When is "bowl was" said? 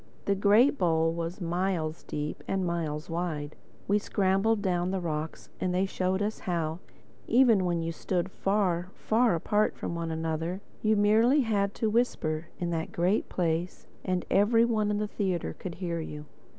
0.79-1.39